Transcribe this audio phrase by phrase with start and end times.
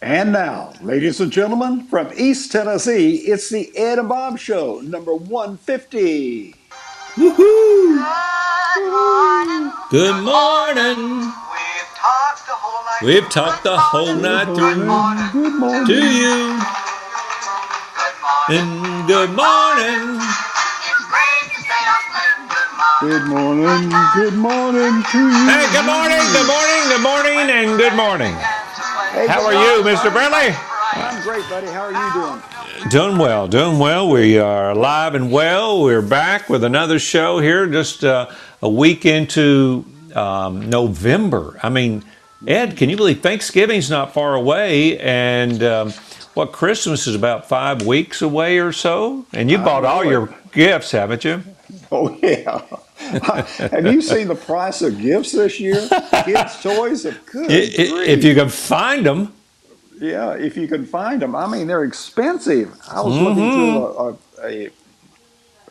[0.00, 5.12] And now, ladies and gentlemen, from East Tennessee, it's the Ed and Bob Show, number
[5.12, 6.54] 150.
[7.16, 7.34] Woohoo!
[8.76, 9.72] Good morning.
[9.90, 11.32] Good morning.
[11.50, 13.02] We've talked the whole night.
[13.02, 15.86] We've talked the whole night through Good morning.
[15.86, 16.62] to you.
[17.98, 18.54] Good morning.
[18.54, 20.14] And good morning.
[20.14, 22.38] It's great to stay up late.
[23.02, 23.90] Good morning.
[23.90, 23.90] Good morning.
[24.14, 25.42] Good morning to you.
[25.50, 28.34] Hey, good morning, good morning, good morning, and good morning.
[29.18, 30.12] Hey, How are you, Mr.
[30.12, 30.54] Bradley?
[30.92, 31.66] I'm great, buddy.
[31.66, 32.88] How are you doing?
[32.88, 34.08] Doing well, doing well.
[34.08, 35.82] We are alive and well.
[35.82, 38.30] We're back with another show here, just uh,
[38.62, 39.84] a week into
[40.14, 41.58] um, November.
[41.64, 42.04] I mean,
[42.46, 45.90] Ed, can you believe Thanksgiving's not far away, and um,
[46.34, 49.26] what Christmas is about five weeks away or so?
[49.32, 50.10] And you bought all it.
[50.10, 51.42] your gifts, haven't you?
[51.90, 52.62] Oh, yeah.
[53.70, 55.88] Have you seen the price of gifts this year?
[56.24, 57.02] Kids' toys?
[57.32, 59.32] Good If you can find them.
[60.00, 61.34] Yeah, if you can find them.
[61.34, 62.72] I mean, they're expensive.
[62.88, 64.42] I was looking Mm-hmm.
[64.42, 64.70] through a, a, a,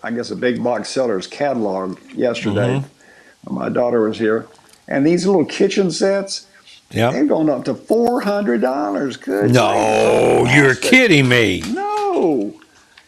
[0.03, 2.79] I guess, a big box seller's catalog yesterday.
[2.79, 3.53] Mm-hmm.
[3.55, 4.45] My daughter was here,
[4.89, 6.45] and these little kitchen sets,
[6.91, 7.11] Yeah.
[7.11, 9.15] they're going up to four hundred dollars.
[9.15, 9.51] Good.
[9.53, 11.61] No, you're kidding me.
[11.73, 12.53] No.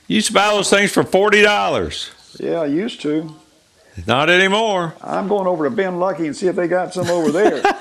[0.07, 2.11] You used to buy those things for forty dollars.
[2.39, 3.35] Yeah, I used to.
[4.07, 4.95] Not anymore.
[5.03, 7.61] I'm going over to Bin Lucky and see if they got some over there.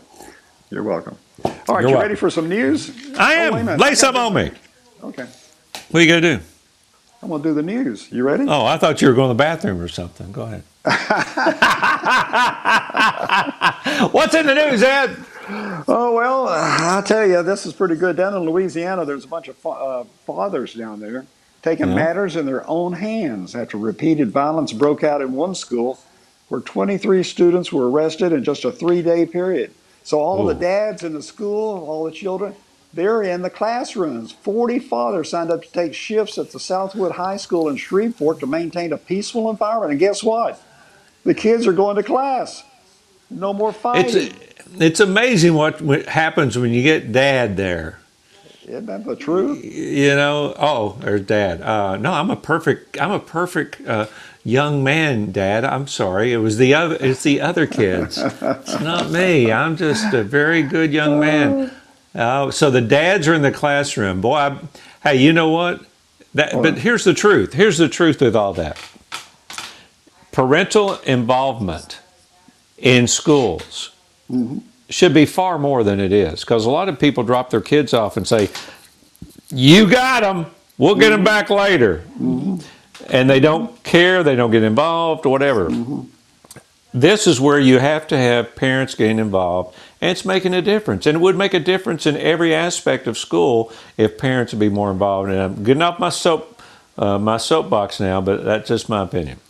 [0.71, 1.17] You're welcome.
[1.45, 2.91] All right, You're you ready for some news?
[3.19, 3.69] I Oh, am.
[3.69, 3.77] a.
[3.77, 4.51] Lay I some on me.
[5.03, 5.27] Okay.
[5.91, 6.45] What are you gonna do?
[7.23, 8.13] I'm going to do the news.
[8.13, 8.45] You ready?
[8.47, 10.31] Oh, I thought you were going to the bathroom or something.
[10.31, 10.63] Go ahead.
[14.13, 15.17] What's in the news, Ed?
[15.89, 18.17] Oh, well, uh, I tell you, this is pretty good.
[18.17, 21.25] Down in Louisiana, there's a bunch of fa- uh, fathers down there
[21.63, 21.95] taking Yeah.
[21.95, 25.99] matters in their own hands after repeated violence broke out in one school
[26.49, 29.71] where 23 students were arrested in just a three day period.
[30.05, 32.55] So, all the dads in the school, all the children,
[32.93, 34.33] they're in the classrooms.
[34.33, 38.47] 40 fathers signed up to take shifts at the Southwood High School in Shreveport to
[38.47, 39.93] maintain a peaceful environment.
[39.93, 40.63] And guess what?
[41.25, 42.63] The kids are going to class.
[43.31, 44.29] No more fighting.
[44.29, 44.35] It's
[44.79, 47.99] it's amazing what what happens when you get dad there.
[48.67, 49.63] Isn't that the truth?
[49.65, 51.61] You know, oh, there's dad.
[51.61, 53.01] Uh, no, I'm a perfect.
[53.01, 54.07] I'm a perfect uh,
[54.45, 55.65] young man, Dad.
[55.65, 56.33] I'm sorry.
[56.33, 56.97] It was the other.
[57.01, 58.19] It's the other kids.
[58.19, 59.51] it's not me.
[59.51, 61.73] I'm just a very good young man.
[62.15, 64.21] Uh, so the dads are in the classroom.
[64.21, 64.59] Boy, I,
[65.03, 65.85] hey, you know what?
[66.35, 67.53] That, but here's the truth.
[67.55, 68.79] Here's the truth with all that.
[70.33, 72.01] Parental involvement
[72.79, 73.91] in schools
[74.91, 77.95] should be far more than it is because a lot of people drop their kids
[77.95, 78.51] off and say,
[79.51, 80.47] "You got them.
[80.77, 82.03] We'll get them back later,"
[83.09, 84.23] and they don't care.
[84.23, 85.27] They don't get involved.
[85.27, 85.71] Whatever.
[86.93, 91.07] This is where you have to have parents getting involved, and it's making a difference.
[91.07, 94.69] And it would make a difference in every aspect of school if parents would be
[94.69, 95.29] more involved.
[95.29, 96.63] And I'm getting off my soap,
[96.97, 99.41] uh, my soapbox now, but that's just my opinion.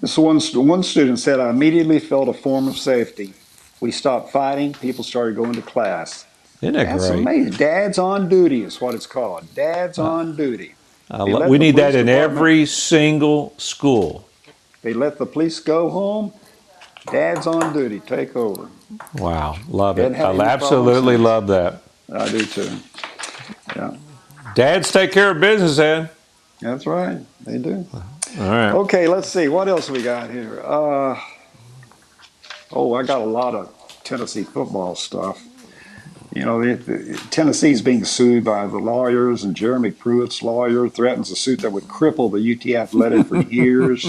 [0.00, 3.34] This one, one student said, I immediately felt a form of safety.
[3.80, 4.72] We stopped fighting.
[4.74, 6.26] People started going to class.
[6.62, 7.20] Isn't that That's great?
[7.22, 7.52] amazing.
[7.54, 9.52] Dad's on duty is what it's called.
[9.56, 10.75] Dad's on duty.
[11.10, 14.28] I They lo- let we need that in every single school.
[14.82, 16.32] They let the police go home.
[17.10, 18.00] Dad's on duty.
[18.00, 18.68] Take over.
[19.14, 20.14] Wow, love it.
[20.16, 21.82] I absolutely love that.
[22.12, 22.70] I do too.
[23.74, 23.96] Yeah,
[24.54, 26.10] Dads take care of business, Ed.
[26.60, 27.18] that's right.
[27.44, 27.86] They do.
[27.92, 28.02] All
[28.48, 28.72] right.
[28.72, 29.48] Okay, let's see.
[29.48, 30.60] What else we got here?
[30.64, 31.20] Uh,
[32.72, 33.72] oh, I got a lot of
[34.04, 35.42] Tennessee football stuff.
[36.36, 41.30] You know, the, the, Tennessee's being sued by the lawyers, and Jeremy Pruitt's lawyer threatens
[41.30, 44.04] a suit that would cripple the UT Athletic for years.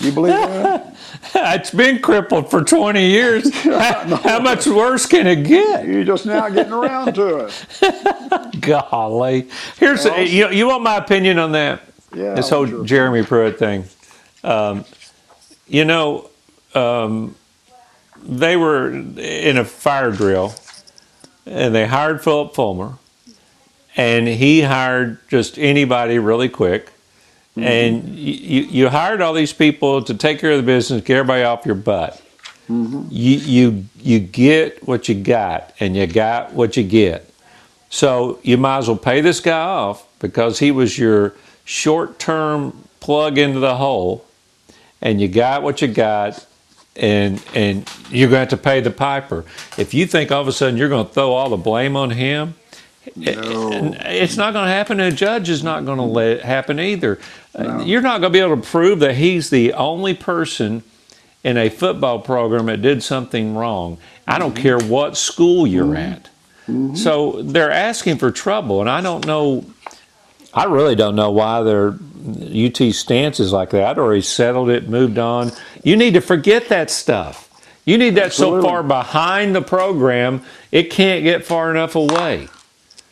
[0.00, 0.96] You believe that?
[1.34, 3.54] It's been crippled for 20 years.
[3.62, 5.86] how, how much worse can it get?
[5.86, 8.60] You're just now getting around to it.
[8.60, 9.48] Golly.
[9.78, 11.82] Here's you, you want my opinion on that?
[12.14, 12.34] Yeah.
[12.34, 12.84] this whole sure.
[12.84, 13.84] Jeremy Pruitt thing.
[14.42, 14.84] Um,
[15.66, 16.30] you know,
[16.74, 17.36] um,
[18.22, 20.54] they were in a fire drill,
[21.48, 22.98] and they hired Phillip Fulmer,
[23.96, 26.86] and he hired just anybody really quick.
[27.56, 27.62] Mm-hmm.
[27.64, 31.42] And you, you hired all these people to take care of the business, get everybody
[31.42, 32.22] off your butt.
[32.68, 33.08] Mm-hmm.
[33.10, 37.28] You, you you get what you got, and you got what you get.
[37.90, 41.34] So you might as well pay this guy off because he was your
[41.64, 44.24] short term plug into the hole,
[45.00, 46.46] and you got what you got,
[46.98, 49.44] and and you're going to have to pay the piper.
[49.76, 52.10] If you think all of a sudden you're going to throw all the blame on
[52.10, 52.54] him,
[53.16, 53.94] No.
[54.04, 55.00] it's not going to happen.
[55.00, 57.18] And a judge is not going to let it happen either.
[57.54, 60.82] Uh, You're not going to be able to prove that he's the only person
[61.44, 63.96] in a football program that did something wrong.
[64.26, 66.28] I don't care what school you're at.
[66.94, 69.64] So they're asking for trouble, and I don't know.
[70.58, 73.84] I really don't know why their UT stance is like that.
[73.84, 75.52] I'd already settled it, moved on.
[75.84, 77.44] You need to forget that stuff.
[77.84, 82.48] You need that so far behind the program, it can't get far enough away.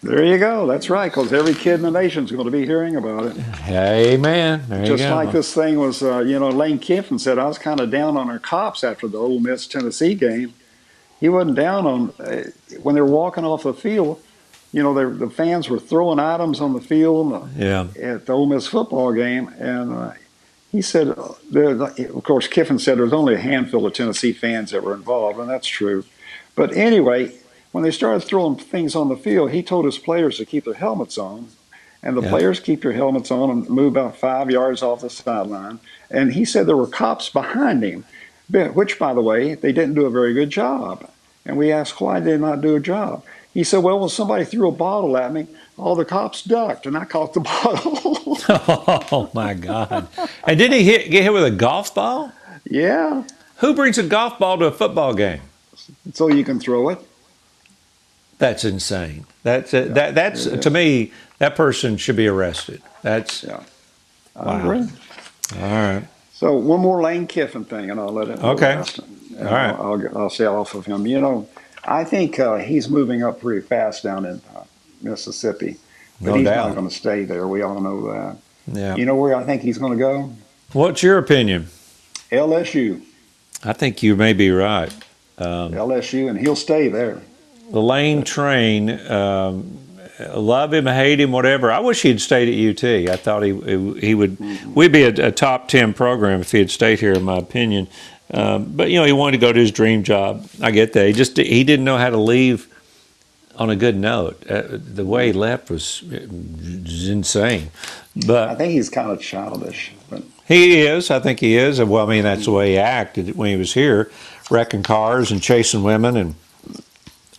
[0.02, 0.66] There you go.
[0.66, 3.37] That's right, because every kid in the nation's going to be hearing about it.
[3.69, 4.64] Amen.
[4.69, 7.78] There Just like this thing was, uh, you know, Lane Kiffin said, I was kind
[7.78, 10.52] of down on our cops after the Ole Miss Tennessee game.
[11.20, 12.50] He wasn't down on, uh,
[12.82, 14.20] when they were walking off the field,
[14.73, 17.87] you know, they, the fans were throwing items on the field uh, Yeah.
[18.01, 19.49] at the Ole Miss football game.
[19.59, 20.13] And uh,
[20.73, 24.33] he said, uh, there, of course, Kiffin said there was only a handful of Tennessee
[24.33, 26.05] fans that were involved, and that's true.
[26.55, 27.33] But anyway,
[27.73, 30.75] when they started throwing things on the field, he told his players to keep their
[30.75, 31.49] helmets on.
[32.03, 32.31] And the Yeah.
[32.31, 35.79] players keep their helmets on and move about five yards off the sideline.
[36.11, 38.05] And he said there were cops behind him,
[38.75, 41.11] which, by the way, they didn't do a very good job.
[41.45, 43.25] And we asked, why did they not do a job?
[43.56, 45.47] He said, well, when somebody threw a bottle at me,
[45.79, 48.37] all the cops ducked, and I caught the bottle.
[49.08, 50.08] oh my God!
[50.47, 52.32] And didn't he hit, get hit with a golf ball?
[52.69, 53.23] yeah,
[53.56, 55.41] Who brings a golf ball to a football game?
[56.12, 56.99] so you can throw it.
[58.38, 59.25] That's insane.
[59.43, 60.14] That's uh, that.
[60.14, 60.56] That's Yeah.
[60.61, 61.12] to me.
[61.38, 62.82] That person should be arrested.
[63.00, 63.61] That's Yeah.
[64.35, 64.58] I Wow.
[64.61, 64.88] agree.
[65.62, 66.03] all right.
[66.35, 68.38] So one more Lane Kiffin thing, and I'll let it.
[68.44, 68.75] Okay.
[69.38, 69.70] All right.
[69.75, 71.06] I'll, I'll, I'll say off of him.
[71.06, 71.49] You know,
[71.87, 74.65] I think uh, he's moving up pretty fast down in uh,
[75.03, 75.77] Mississippi,
[76.21, 76.69] but No he's doubt.
[76.69, 77.47] not going to stay there.
[77.47, 78.37] We all know that.
[78.67, 78.97] Yeah.
[78.97, 80.33] You know where I think he's going to go?
[80.73, 81.69] What's your opinion?
[82.33, 83.00] LSU.
[83.65, 84.93] I think you may be right.
[85.38, 87.21] Um, LSU, and he'll stay there.
[87.71, 88.91] the Lane Train.
[89.09, 89.79] Um,
[90.35, 91.70] love him, hate him, whatever.
[91.70, 93.10] I wish he'd stayed at UT.
[93.10, 93.53] I thought he
[94.01, 94.39] he would.
[94.75, 97.87] We'd be a, a top ten program if he had stayed here, in my opinion.
[98.33, 100.49] Um, but you know, he wanted to go to his dream job.
[100.61, 101.06] I get that.
[101.06, 102.73] He just he didn't know how to leave
[103.56, 104.45] on a good note.
[104.49, 107.71] Uh, the way he left was, was insane.
[108.27, 111.11] But I think he's kind of childish, but he is.
[111.11, 111.81] I think he is.
[111.81, 114.11] Well, I mean, that's the way he acted when he was here,
[114.51, 116.35] wrecking cars and chasing women and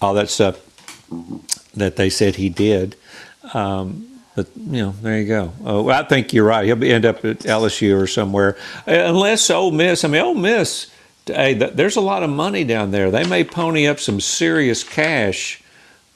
[0.02, 0.62] all that stuff
[1.74, 2.96] that they said he did.
[3.54, 5.46] Um, but you know, there you go.
[5.66, 6.64] Uh, well, I think you're right.
[6.64, 8.56] He'll be, end up at LSU or somewhere,
[8.88, 10.06] Uh, unless Ole Miss.
[10.06, 10.92] I mean, Ole Miss.
[11.26, 13.10] Hey, th- there's a lot of money down there.
[13.10, 15.60] They may pony up some serious cash,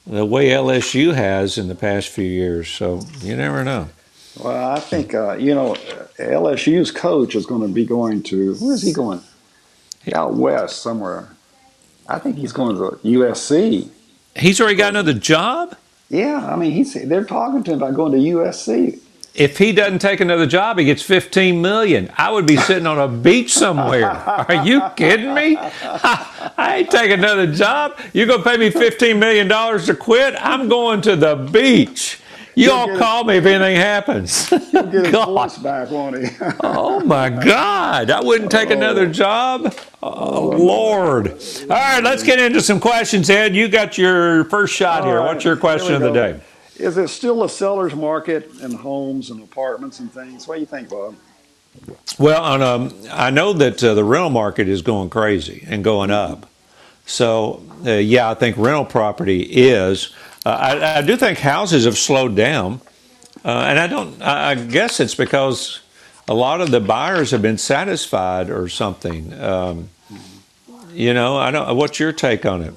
[0.06, 2.68] the way LSU has in the past few years.
[2.68, 3.88] So you never know.
[4.38, 5.74] well, I think uh, you know
[6.18, 9.20] LSU's coach is going to be going to where is he going?
[10.14, 11.28] Out west somewhere.
[12.08, 13.88] I think he's going to USC.
[14.36, 15.76] He's already got another job.
[16.12, 19.00] Yeah, I mean he's they're talking to him about going to USC.
[19.34, 22.12] If he doesn't take another job, he gets 15 million.
[22.18, 24.10] I would be sitting on a beach somewhere.
[24.10, 25.56] Are you kidding me?
[25.58, 27.98] I ain't taking another job.
[28.12, 30.34] You're going to pay me 15 million dollars to quit?
[30.38, 32.20] I'm going to the beach.
[32.54, 34.48] You all call me if anything happens.
[34.48, 36.28] His, get his voice back, won't he?
[36.62, 38.10] Oh my God!
[38.10, 39.74] I wouldn't take another job.
[40.02, 41.28] Oh Lord!
[41.28, 43.54] All right, let's get into some questions, Ed.
[43.54, 45.18] You got your first shot here.
[45.18, 46.40] All right, What's your question of the day?
[46.76, 50.46] Is it still a seller's market in homes and apartments and things?
[50.48, 51.14] What do you think, Bob?
[52.18, 56.10] Well, on um, I know that uh, the rental market is going crazy and going
[56.10, 56.48] up.
[57.06, 60.12] So uh, yeah, I think rental property is.
[60.44, 62.80] Uh, I, I do think houses have slowed down,
[63.44, 64.20] uh, and I don't.
[64.22, 65.80] I, I guess it's because
[66.28, 69.32] a lot of the buyers have been satisfied or something.
[69.40, 69.88] Um,
[70.92, 71.76] you know, I don't.
[71.76, 72.74] What's your take on it?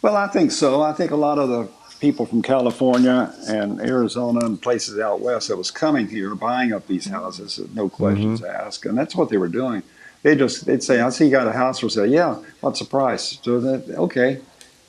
[0.00, 0.82] Well, I think so.
[0.82, 1.68] I think a lot of the
[2.00, 6.86] people from California and Arizona and places out west that was coming here buying up
[6.88, 8.66] these houses, no questions Mm-hmm.
[8.66, 9.82] asked, and that's what they were doing.
[10.22, 12.84] They just they'd say, "I see you got a house for sale." Yeah, what's the
[12.86, 13.38] price?
[13.42, 14.40] So that okay,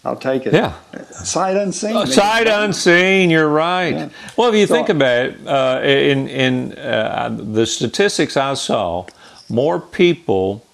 [0.05, 0.53] I'll take it.
[0.53, 0.73] Yeah.
[1.11, 1.93] sight unseen.
[1.93, 3.93] They- Sight unseen, you're right.
[3.95, 4.09] Yeah.
[4.35, 9.05] Well, if you So- think about it, uh, in in uh, the statistics I saw,
[9.49, 10.65] more people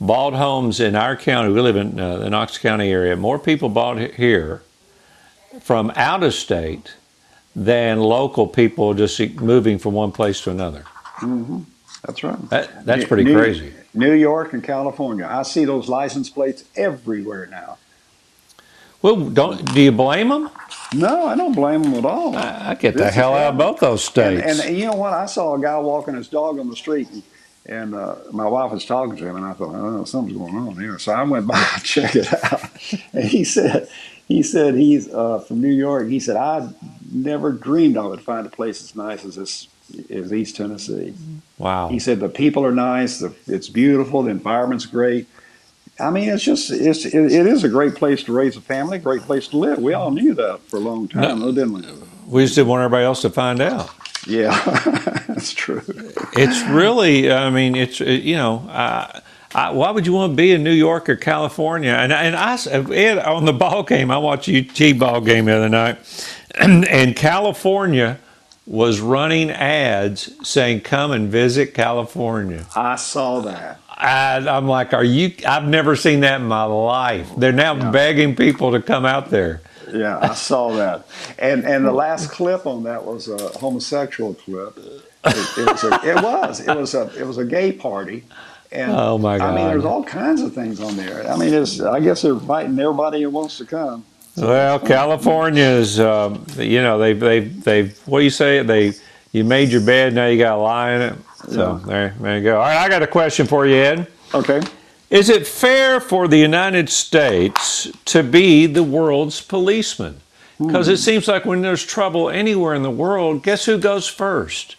[0.00, 1.52] bought homes in our county.
[1.52, 3.14] We live in uh, the Knox County area.
[3.16, 4.62] More people bought here
[5.60, 6.94] from out of state
[7.54, 10.84] than local people just moving from one place to another.
[12.04, 12.50] That's right.
[12.50, 13.72] That, that's pretty New- crazy.
[13.94, 15.28] New York and California.
[15.30, 17.76] I see those license plates everywhere now.
[19.02, 20.48] Well, don't do you blame them?
[20.94, 22.36] No, I don't blame them at all.
[22.36, 24.42] I, I get the This is hell out of both those states.
[24.44, 25.12] And, and you know what?
[25.12, 27.22] I saw a guy walking his dog on the street, and,
[27.66, 30.76] and uh, my wife was talking to him, and I thought, oh, something's going on
[30.78, 30.98] here.
[30.98, 32.62] So I went by to check it out,
[33.12, 33.88] and he said,
[34.28, 36.08] he said he's uh, from New York.
[36.08, 36.68] He said I
[37.10, 39.68] never dreamed I would find a place as nice as this
[40.10, 41.12] as East Tennessee.
[41.58, 41.88] wow.
[41.88, 45.26] He said the people are nice, the, it's beautiful, the environment's great.
[46.00, 48.98] I mean, it's just it's it, it is a great place to raise a family,
[48.98, 49.78] great place to live.
[49.78, 51.82] We all knew that for a long time, though, didn't we?
[52.26, 53.90] We just didn't want everybody else to find out.
[54.26, 54.58] Yeah,
[55.28, 55.82] that's true.
[56.34, 59.20] It's really, I mean, it's it, you know, uh,
[59.54, 61.92] I, why would you want to be in New York or California?
[61.92, 62.56] And and I
[62.94, 65.98] Ed, on the ball game, I watched a UT ball game the other night,
[66.54, 68.18] and California
[68.66, 73.81] was running ads saying, "Come and visit California." I saw that.
[74.02, 77.30] And I'm like, "Are you?" I've never seen that in my life.
[77.36, 79.60] They're now begging people to come out there.
[79.92, 81.06] Yeah, I saw that.
[81.38, 84.76] And and the last clip on that was a homosexual clip.
[85.24, 88.24] It, it was a, it was it was a it was a gay party.
[88.72, 89.52] And Oh, my god!
[89.52, 91.30] I mean, there's all kinds of things on there.
[91.30, 94.04] I mean, it's I guess they're inviting everybody who wants to come.
[94.36, 98.62] Well, California is, um, you know, they they they what do you say?
[98.62, 98.94] They
[99.32, 101.14] you made your bed, now you got to lie in it.
[101.48, 102.56] So there, there you go.
[102.56, 104.06] All right, I got a question for you, Ed.
[104.34, 104.60] Okay.
[105.10, 110.20] Is it fair for the United States to be the world's policeman?
[110.58, 114.76] Because it seems like when there's trouble anywhere in the world, guess who goes first?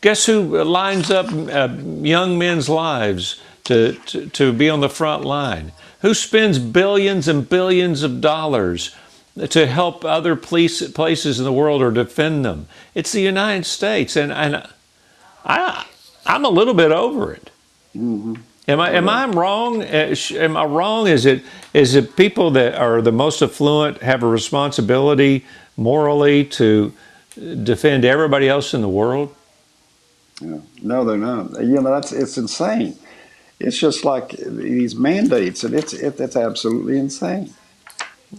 [0.00, 5.24] Guess who lines up uh, young men's lives to, to, to be on the front
[5.24, 5.72] line?
[6.02, 8.94] Who spends billions and billions of dollars
[9.48, 12.68] to help other police, places in the world or defend them?
[12.94, 14.14] It's the United States.
[14.14, 14.68] And, and
[15.48, 15.86] I,
[16.26, 17.50] I'm a little bit over it.
[18.68, 19.82] Am I am I wrong?
[19.82, 21.08] Uh, Am I wrong?
[21.08, 21.42] Is it
[21.74, 26.92] is it people that are the most affluent have a responsibility morally to
[27.64, 29.34] defend everybody else in the world?
[30.40, 30.58] Yeah.
[30.82, 31.52] No, they're not.
[31.62, 32.96] You know, that's it's insane.
[33.60, 37.54] It's just like these mandates, and it's it, it's absolutely insane.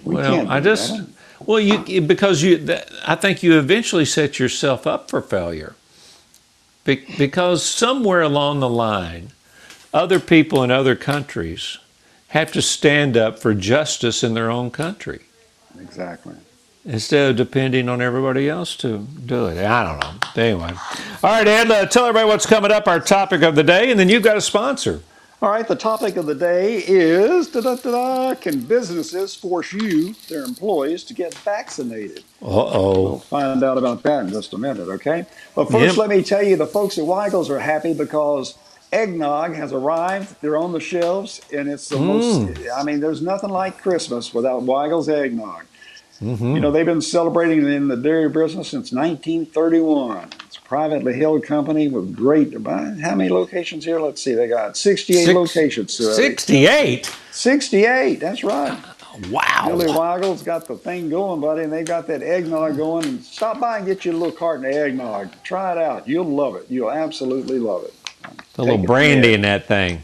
[0.03, 1.07] We well, I just that.
[1.45, 2.65] well you because you
[3.07, 5.75] I think you eventually set yourself up for failure
[6.96, 9.29] Be, because somewhere along the line,
[9.93, 11.77] other people in other countries
[12.29, 15.22] have to stand up for justice in their own country.
[15.79, 16.34] exactly.
[16.86, 19.63] instead of depending on everybody else to do it.
[19.63, 20.41] I don't know.
[20.41, 20.72] Anyway,
[21.24, 24.00] all right, Ed, uh, tell everybody what's coming up, our topic of the day, and
[24.00, 25.01] then you've got a sponsor.
[25.41, 31.05] All right, the topic of the day is da-da-da-da, can businesses force you, their employees,
[31.05, 32.25] to get vaccinated?
[32.41, 33.01] Uh oh.
[33.03, 35.25] We'll find out about that in just a minute, okay?
[35.55, 35.98] But first, Yep.
[35.98, 38.55] let me tell you the folks at Weigel's are happy because
[38.91, 40.36] eggnog has arrived.
[40.41, 44.63] They're on the shelves, and it's the most, I mean, there's nothing like Christmas without
[44.63, 45.63] Weigel's eggnog.
[46.19, 50.27] You know, they've been celebrating in the dairy business since 1931.
[50.69, 53.99] It's a privately held company with great, how many locations here?
[53.99, 55.99] Let's see, they got 68 Six- locations.
[55.99, 57.11] uh, 68?
[57.31, 58.77] 68, that's right.
[59.21, 59.31] Billy
[59.88, 59.99] Wow.
[59.99, 63.05] Weigel's got the thing going, buddy, and they got that eggnog going.
[63.05, 65.29] And stop by and get you a little carton of eggnog.
[65.43, 66.07] Try it out.
[66.07, 66.67] You'll love it.
[66.69, 67.93] You'll absolutely love it.
[68.57, 70.03] A little Take it brandy in that thing.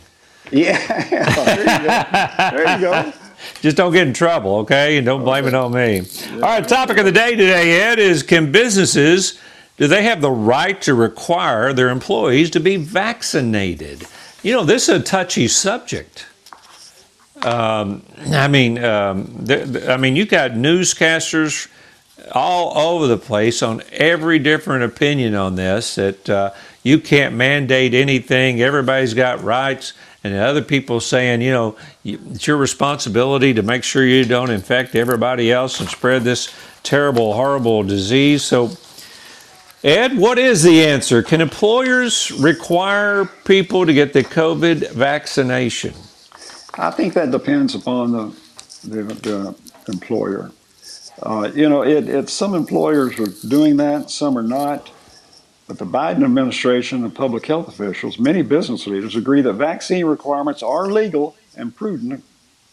[0.51, 0.77] Yeah,
[1.09, 2.57] there you go.
[2.57, 3.13] There you go.
[3.61, 4.97] Just don't get in trouble, okay?
[4.97, 6.01] And don't blame it on me.
[6.33, 9.39] All right, topic of the day today, Ed, is can businesses
[9.77, 14.05] do they have the right to require their employees to be vaccinated?
[14.41, 16.27] You know, this is a touchy subject.
[17.43, 21.67] Um, I mean, um, th- th- I mean, you got newscasters
[22.31, 25.95] all over the place on every different opinion on this.
[25.95, 26.51] That uh,
[26.83, 28.61] you can't mandate anything.
[28.61, 34.05] Everybody's got rights, and other people saying, you know, it's your responsibility to make sure
[34.05, 36.53] you don't infect everybody else and spread this
[36.83, 38.43] terrible, horrible disease.
[38.43, 38.77] So.
[39.85, 41.21] Ed, what is the answer?
[41.21, 45.93] Can employers require people to get the COVID vaccination?
[46.73, 48.35] I think that depends upon the,
[48.83, 49.55] the, the
[49.87, 50.49] employer.
[51.21, 54.89] Uh, you know, it, some employers are doing that, some are not.
[55.67, 60.63] But the Biden administration and public health officials, many business leaders agree that vaccine requirements
[60.63, 62.23] are legal and prudent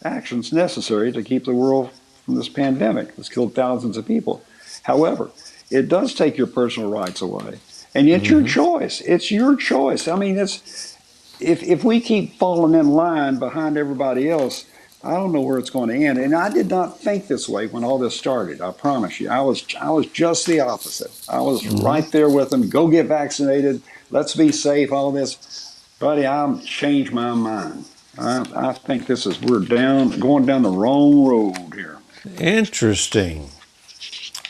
[0.03, 1.91] actions necessary to keep the world
[2.25, 4.43] from this pandemic that's killed thousands of people.
[4.85, 5.31] However,
[5.73, 7.59] it does take your personal rights away.
[7.95, 8.47] And it's your mm-hmm.
[8.47, 9.01] choice.
[9.03, 10.09] It's your choice.
[10.09, 10.97] I mean, it's
[11.41, 14.65] if if we keep falling in line behind everybody else,
[15.05, 16.19] I don't know where it's going to end.
[16.19, 18.61] And I did not think this way when all this started.
[18.61, 19.29] I promise you.
[19.29, 21.11] I was I was just the opposite.
[21.29, 21.85] I was mm-hmm.
[21.85, 22.69] right there with them.
[22.71, 23.83] Go get vaccinated.
[24.11, 24.93] Let's be safe.
[24.93, 26.25] All this, buddy.
[26.25, 27.85] I've changed my mind.
[28.19, 31.99] I, I think this is we're down going down the wrong road here.
[32.39, 33.51] Interesting.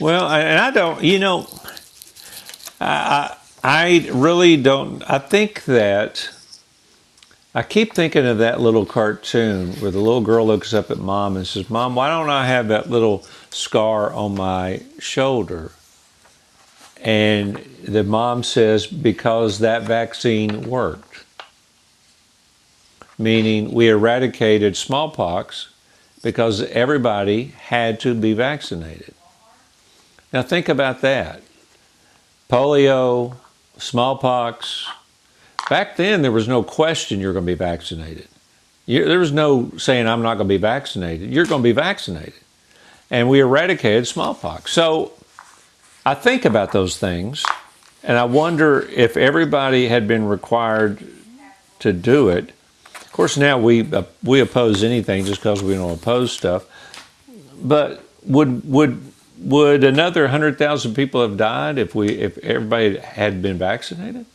[0.01, 1.47] Well, and I don't, you know,
[2.81, 5.03] I I really don't.
[5.09, 6.29] I think that
[7.55, 11.37] I keep thinking of that little cartoon where the little girl looks up at mom
[11.37, 15.73] and says, "Mom, why don't I have that little scar on my shoulder?"
[17.01, 17.57] And
[17.87, 21.25] the mom says, "Because that vaccine worked."
[23.19, 25.69] Meaning, we eradicated smallpox
[26.23, 29.15] because everybody had to be vaccinated.
[30.33, 31.43] Now think about that.
[32.49, 33.37] Polio,
[33.79, 34.87] smallpox.
[35.69, 38.29] Back then, there was no question you're going to be vaccinated.
[38.87, 41.31] You, there was no saying, I'm not going to be vaccinated.
[41.31, 42.35] You're going to be vaccinated.
[43.11, 44.73] And we eradicated smallpox.
[44.73, 45.13] So
[46.05, 47.45] I think about those things,
[48.03, 51.07] and I wonder if everybody had been required
[51.81, 52.53] to do it.
[52.95, 56.67] Of course, now we, uh, we oppose anything just because we don't oppose stuff.
[57.63, 59.12] But would, would,
[59.43, 64.27] would another 100,000 people have died if we if everybody had been vaccinated?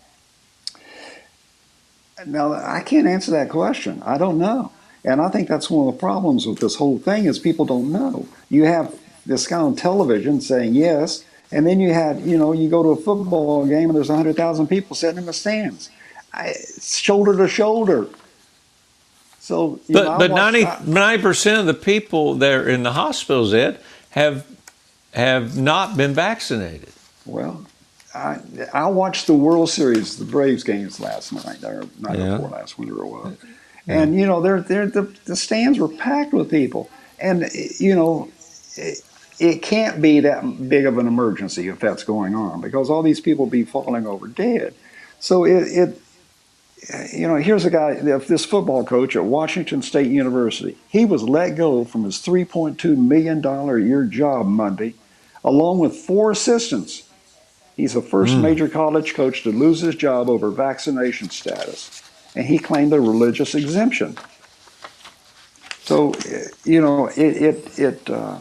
[2.26, 4.02] Now I can't answer that question.
[4.06, 4.72] I don't know.
[5.06, 7.92] And I think that's one of the problems with this whole thing is people don't
[7.92, 8.28] know.
[8.50, 8.94] You have
[9.26, 12.90] this guy on television saying yes, and then you had, you know, you go to
[12.90, 15.90] a football game and there's 100,000 people sitting in the stands,
[16.34, 18.08] I, shoulder to shoulder.
[19.40, 22.84] So, you know, I But but watched- 90 percent of the people that are in
[22.84, 24.46] the hospitals, Ed, have
[25.14, 26.90] have not been vaccinated.
[27.26, 27.66] Well,
[28.14, 28.40] I
[28.74, 32.38] I watched the World Series, the Braves games last night, or night Yeah.
[32.38, 33.38] before last, whenever it was,
[33.88, 36.90] and you know, they're, they're, the the stands were packed with people,
[37.20, 38.30] and you know,
[38.76, 39.00] it,
[39.40, 43.20] it can't be that big of an emergency if that's going on because all these
[43.22, 44.74] people be falling over dead.
[45.20, 46.02] So it, it
[47.14, 50.78] you know, here's a guy, this football coach at Washington State University.
[50.90, 54.94] He was let go from his $3.2 million a year job Monday,
[55.44, 57.10] along with four assistants.
[57.76, 62.02] He's the first major college coach to lose his job over vaccination status,
[62.36, 64.18] and he claimed a religious exemption.
[65.82, 68.40] So, eh, you know, it, it, it uh,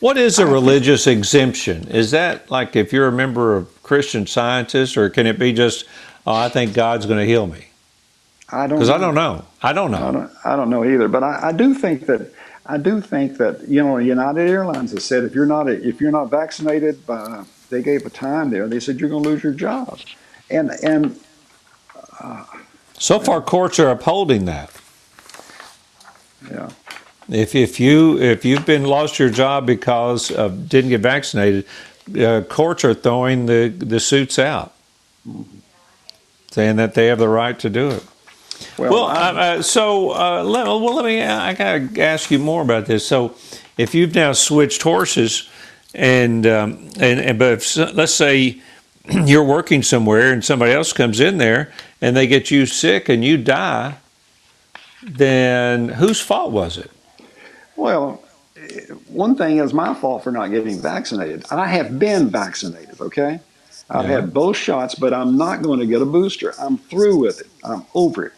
[0.00, 1.88] What is a religious exemption?
[1.88, 5.84] Is that like if you're a member of Christian Scientists, or can it be just,
[6.28, 7.66] oh, I think God's going to heal me?
[8.50, 9.44] I don't Because I don't know.
[9.62, 10.12] I don't I know.
[10.12, 12.32] don't, I don't know either, but I, I do think that
[12.66, 16.12] I do think that you know United Airlines has said if you're not if you're
[16.12, 18.68] not vaccinated, by, they gave a time there.
[18.68, 20.00] They said you're going to lose your job,
[20.50, 21.18] and and
[22.20, 22.44] uh,
[22.98, 24.70] So far, courts are upholding that.
[26.50, 26.70] yeah,
[27.28, 31.66] If if you if you've been lost your job because of didn't get vaccinated,
[32.20, 34.74] uh, courts are throwing the the suits out,
[35.28, 35.57] mm-hmm.
[36.58, 38.04] Saying that they have the right to do it.
[38.76, 41.22] well, Well, uh, uh, so uh, let, well, let me.
[41.22, 43.06] I gotta ask you more about this.
[43.06, 43.36] So,
[43.76, 45.48] if you've now switched horses,
[45.94, 48.60] and um, and, and but if, let's say
[49.08, 53.24] you're working somewhere and somebody else comes in there and they get you sick and
[53.24, 53.94] you die,
[55.04, 56.90] then whose fault was it?
[57.76, 58.20] well,
[58.56, 61.44] eh, one thing is my fault for not getting vaccinated.
[61.52, 63.00] I have been vaccinated.
[63.00, 63.38] Okay,
[63.90, 64.16] I've Yeah.
[64.20, 66.54] had both shots, but I'm not going to get a booster.
[66.58, 67.46] I'm through with it.
[67.64, 68.34] I'm over it,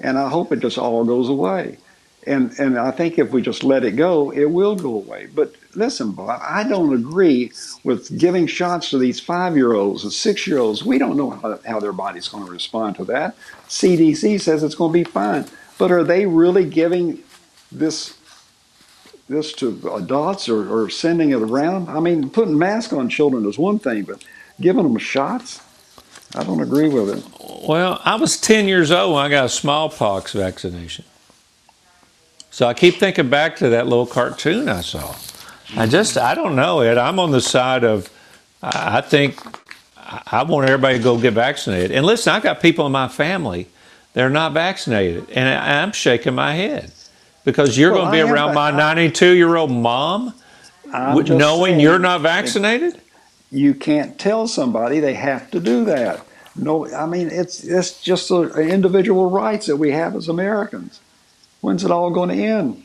[0.00, 1.78] and I hope it just all goes away.
[2.26, 5.26] And and I think if we just let it go, it will go away.
[5.34, 7.50] But listen, Bob, I don't agree
[7.82, 10.84] with giving shots to these five year olds and six year olds.
[10.84, 13.34] We don't know how, how their body's going to respond to that.
[13.68, 15.46] CDC says it's going to be fine.
[15.78, 17.18] But are they really giving
[17.72, 18.16] this
[19.28, 21.88] this to adults or, or sending it around?
[21.88, 24.22] I mean, putting masks on children is one thing, but
[24.60, 25.60] giving them shots,
[26.34, 27.68] I don't agree with it.
[27.68, 31.04] Well, I was 10 years old when I got a smallpox vaccination.
[32.50, 35.14] So I keep thinking back to that little cartoon I saw.
[35.76, 36.98] I just, I don't know, Ed.
[36.98, 38.10] I'm on the side of,
[38.62, 39.40] I think,
[39.96, 41.92] I want everybody to go get vaccinated.
[41.92, 43.68] And listen, I got people in my family
[44.12, 46.92] that are not vaccinated, and I'm shaking my head
[47.44, 50.34] because you're Well, going to be around my 92 year old mom
[50.92, 53.00] I'm knowing saying, you're not vaccinated.
[53.52, 56.26] You can't tell somebody they have to do that.
[56.56, 61.00] No, I mean it's it's just individual rights that we have as Americans.
[61.60, 62.82] When's it all going to end?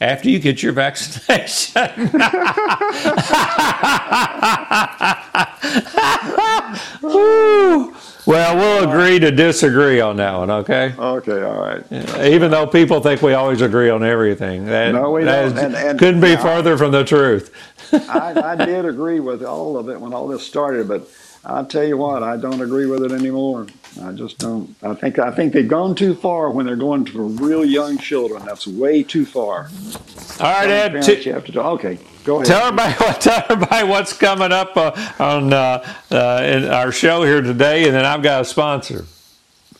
[0.00, 1.82] After you get your vaccination.
[8.30, 10.94] Well, we'll uh, agree to disagree on that one, okay?
[10.96, 11.84] Okay, all right.
[12.24, 15.58] Even though people think we always agree on everything, that, No, we that don't.
[15.58, 16.36] is- And- and- couldn't be yeah.
[16.42, 17.52] farther from the truth.
[17.92, 21.08] I, I did agree with all of it when all this started, but
[21.44, 23.66] I'll tell you what, I don't agree with it anymore.
[24.00, 24.76] I just don't.
[24.82, 28.44] I think I think they've gone too far when they're going to real young children.
[28.44, 29.70] That's way too far.
[30.38, 30.88] All right, Ed.
[30.90, 31.60] Parents, t- you have to do.
[31.60, 31.98] Okay,
[32.30, 32.46] go ahead.
[32.46, 37.24] Tell everybody, what, tell everybody what's coming up uh, on uh, uh, in our show
[37.24, 39.04] here today, and then I've got a sponsor.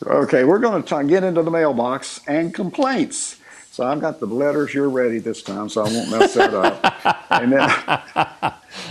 [0.04, 3.36] Okay, we're going to get into the mailbox and complaints.
[3.70, 4.74] So I've got the letters.
[4.74, 7.26] You're ready this time, so I won't mess that up.
[7.30, 7.70] and then,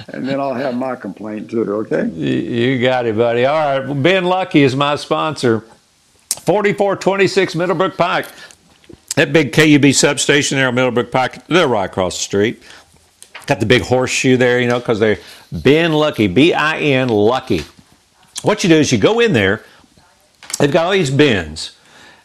[0.08, 1.64] and then I'll have my complaint too.
[1.64, 2.08] Okay.
[2.10, 3.46] You, you got it, buddy.
[3.46, 5.62] All right, Bin Lucky is my sponsor.
[6.30, 8.28] 4426 Middlebrook Pike.
[9.16, 12.64] That big KUB substation there on Middlebrook Pike, they're right across the street.
[13.50, 15.18] Got the big horseshoe there, you know, because they're
[15.64, 17.64] Bin Lucky, B I N Lucky.
[18.44, 19.64] What you do is you go in there,
[20.60, 21.76] they've got all these bins,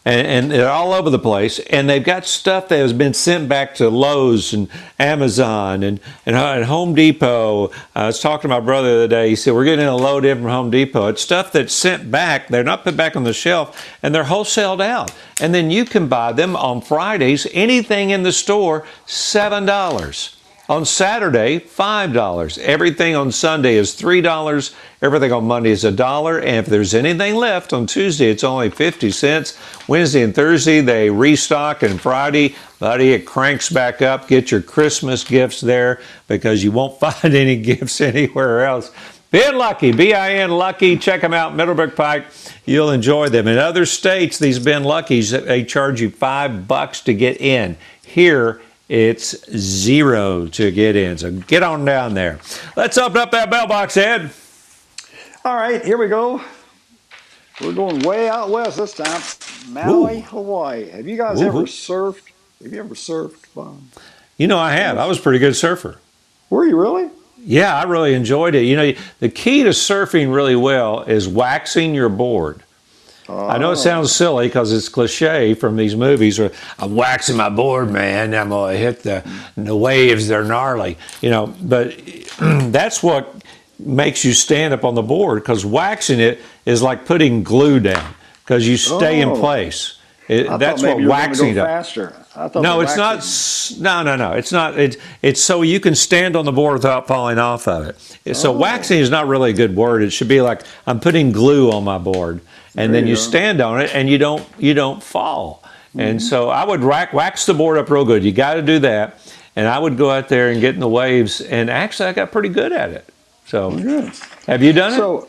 [0.05, 3.49] and, and they're all over the place, and they've got stuff that has been sent
[3.49, 7.71] back to Lowe's and Amazon and, and, uh, and Home Depot.
[7.95, 9.31] I was talking to my brother the other day.
[9.31, 11.09] He said, We're getting a load in from Home Depot.
[11.09, 14.83] It's stuff that's sent back, they're not put back on the shelf, and they're wholesaled
[14.83, 15.11] out.
[15.41, 20.35] And then you can buy them on Fridays, anything in the store, $7.
[20.66, 22.59] On Saturday, $5.
[22.59, 24.74] Everything on Sunday is $3.
[25.03, 26.40] Everything on Monday is a dollar.
[26.40, 29.59] And if there's anything left on Tuesday, it's only 50 cents.
[29.88, 31.83] Wednesday and Thursday, they restock.
[31.83, 34.27] And Friday, buddy, it cranks back up.
[34.27, 38.90] Get your Christmas gifts there because you won't find any gifts anywhere else.
[39.31, 40.96] Bin Lucky, B I N Lucky.
[40.96, 42.24] Check them out, Middlebrook Pike.
[42.64, 43.48] You'll enjoy them.
[43.48, 47.77] In other states, these Bin Luckies, they charge you five bucks to get in.
[48.03, 51.18] Here, it's zero to get in.
[51.18, 52.38] So get on down there.
[52.77, 54.31] Let's open up that mailbox, Ed.
[55.44, 56.42] All right, here we go.
[57.61, 59.23] We're going way out west this time.
[59.68, 60.88] Maui, Hawaii.
[60.90, 61.47] Have you guys Ooh.
[61.47, 62.23] ever surfed?
[62.62, 63.81] Have you ever surfed, Bob?
[64.37, 64.99] You know, I have.
[64.99, 65.99] I was a pretty good surfer.
[66.51, 67.11] Were you really?
[67.38, 68.62] Yeah, I really enjoyed it.
[68.62, 72.63] You know, the key to surfing really well is waxing your board.
[73.29, 73.75] I know it Oh.
[73.77, 78.35] sounds silly because it's cliche from these movies where I'm waxing my board, man.
[78.35, 79.23] I'm gonna hit the
[79.57, 80.29] the waves.
[80.29, 81.55] They're gnarly, you know.
[81.63, 81.95] But
[82.39, 83.35] that's what
[83.79, 88.15] makes you stand up on the board because waxing it is like putting glue down
[88.45, 89.37] because you stay in Oh.
[89.41, 89.95] place.
[90.27, 91.97] It, that's what you were gonna waxing go does.
[92.63, 93.17] No, it's not.
[93.17, 94.33] waxing- No, no, no.
[94.33, 94.79] It's not.
[94.79, 98.37] It's it's so you can stand on the board without falling off of it.
[98.37, 98.57] So Oh.
[98.57, 100.03] waxing is not really a good word.
[100.03, 102.41] It should be like I'm putting glue on my board,
[102.77, 105.63] and There then you you stand on it, and you don't you don't fall.
[105.99, 106.23] And Mm-hmm.
[106.23, 108.25] so I would rack, wax the board up real good.
[108.25, 109.21] You got to do that.
[109.57, 112.33] And I would go out there and get in the waves, and actually I got
[112.33, 113.09] pretty good at it.
[113.47, 114.13] So Good.
[114.47, 114.97] have you done it?
[114.97, 115.29] So,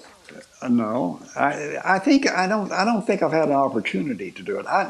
[0.61, 4.43] uh, no, I I think I don't I don't think I've had an opportunity to
[4.43, 4.65] do it.
[4.67, 4.83] I,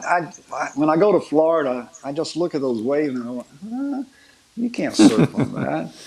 [0.51, 3.27] I, I when I go to Florida, I just look at those waves and I
[3.27, 4.03] go, huh,
[4.57, 5.93] you can't surf on that.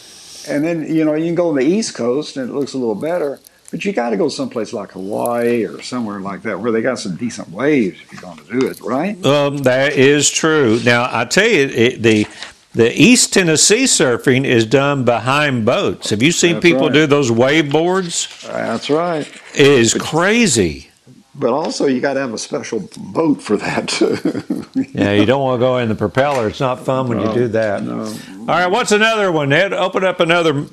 [0.49, 2.79] And then you know you can go to the East Coast and it looks a
[2.79, 6.72] little better, but you got to go someplace like Hawaii or somewhere like that where
[6.72, 9.22] they got some decent waves if you're going to do it, right?
[9.24, 10.81] Um, that is true.
[10.85, 12.26] Now I tell you, it, the
[12.74, 16.11] the East Tennessee surfing is done behind boats.
[16.11, 16.92] Have you seen That's people right.
[16.92, 18.28] do those wave boards?
[18.46, 19.26] That's right.
[19.54, 20.90] It is crazy.
[21.35, 24.16] But also you got to have a special boat for that too.
[24.94, 26.48] Yeah, you don't want to go in the propeller.
[26.48, 27.83] It's not fun when you do that.
[27.83, 28.02] no.
[28.02, 29.72] All right, what's another one, Ed?
[29.72, 30.66] Open up another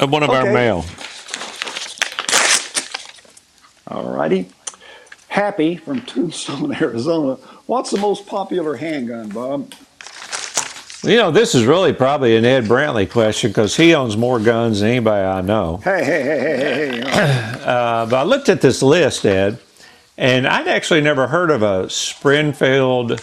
[0.00, 0.84] uh, one of our mail.
[3.88, 4.48] All righty.
[5.28, 7.34] Happy from Tombstone, Arizona.
[7.66, 9.72] What's the most popular handgun, Bob?
[11.02, 14.80] You know, this is really probably an Ed Brantley question because he owns more guns
[14.80, 15.76] than anybody I know.
[15.78, 17.54] Hey, hey, hey, hey, hey, hey.
[17.68, 19.58] Uh, but I looked at this list, Ed,
[20.16, 23.20] and I'd actually never heard of a Springfield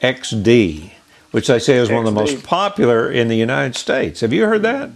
[0.00, 0.92] XD,
[1.32, 2.34] which they say is one of the XD.
[2.34, 4.20] most popular in the United States.
[4.20, 4.90] Have you heard that?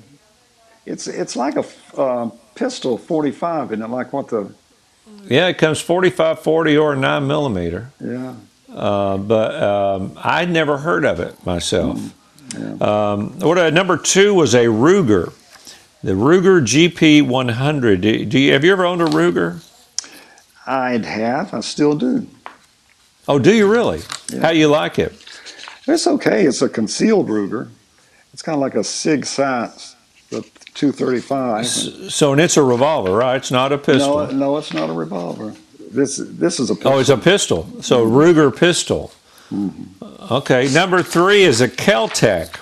[0.87, 1.65] It's it's like a
[2.01, 3.89] uh, pistol 45, isn't it?
[3.89, 4.55] Like what the
[5.25, 7.91] Yeah, it comes 45, 40, or 9 millimeter.
[8.01, 8.35] yeah.
[8.73, 12.13] Uh, but um, I'd never heard of it myself.
[12.81, 15.33] Um, what uh, number two was a Ruger,
[16.03, 18.01] the Ruger GP 100.
[18.01, 19.65] Do, do you have you ever owned a Ruger?
[20.67, 21.55] I'd have.
[21.55, 22.27] I still do.
[23.29, 24.01] Oh, do you really?
[24.41, 25.13] How you like it?
[25.87, 26.45] It's okay.
[26.45, 27.69] It's a concealed Ruger.
[28.33, 29.73] It's kind of like a Sig Sauer,
[30.31, 31.67] the 235.
[31.67, 33.37] So, and it's a revolver, right?
[33.37, 34.27] It's not a pistol.
[34.27, 35.55] No, no, it's not a revolver.
[35.91, 36.93] This this is a pistol.
[36.93, 37.69] Oh, it's a pistol.
[37.83, 39.13] So Ruger pistol.
[40.31, 40.69] Okay.
[40.73, 42.61] Number three is a Keltec.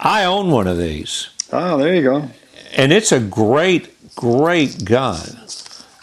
[0.00, 2.28] I own one of these, oh, there you go.
[2.76, 5.20] and it's a great, great gun.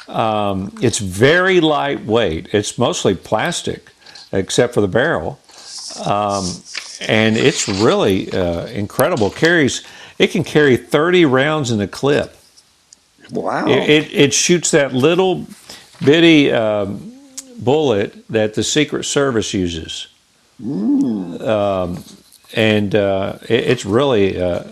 [0.08, 2.50] Um, it's very lightweight.
[2.54, 3.91] It's mostly plastic,
[4.32, 5.39] except for the barrel,
[6.06, 6.46] um,
[7.02, 9.30] and it's really uh, incredible.
[9.30, 9.84] Carries.
[10.19, 12.36] It can carry 30 rounds in a clip.
[13.32, 13.67] Wow.
[13.67, 15.47] It, it, it shoots that little
[16.04, 17.13] bitty um,
[17.60, 20.08] bullet that the Secret Service uses.
[21.41, 22.04] Um,
[22.56, 24.63] and uh, it, it's really uh,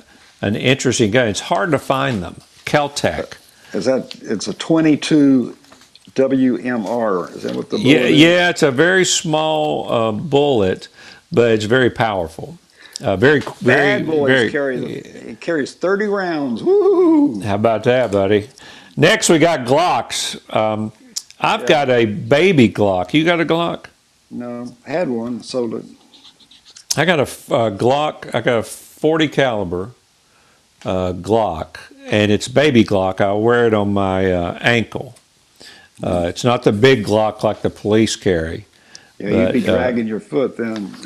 [0.41, 1.27] an interesting gun.
[1.27, 2.41] It's hard to find them.
[2.65, 3.33] Keltec.
[3.73, 4.15] is that?
[4.21, 5.57] It's a 22
[6.15, 7.35] WMR.
[7.35, 8.19] Is that what the bullet Yeah, is?
[8.19, 10.87] yeah, it's a very small uh, bullet,
[11.31, 12.57] but it's very powerful.
[12.99, 14.51] Uh, very, very, Bad boys very.
[14.51, 14.79] carry.
[14.79, 16.61] The, it carries 30 rounds.
[16.63, 17.39] Woo!
[17.41, 18.49] How about that, buddy?
[18.95, 20.37] Next, we got Glocks.
[20.55, 20.91] Um,
[21.39, 23.13] I've got a baby Glock.
[23.13, 23.85] You got a Glock?
[24.29, 25.41] No, had one.
[25.41, 25.85] Sold it.
[26.95, 28.33] I got a uh, Glock.
[28.35, 29.91] I got a 40 caliber
[30.85, 33.19] uh, Glock, and it's baby Glock.
[33.21, 35.15] I wear it on my uh, ankle.
[36.03, 38.65] Uh, it's not the big Glock like the police carry.
[39.17, 40.95] Yeah, you'd be But, uh, dragging your foot then.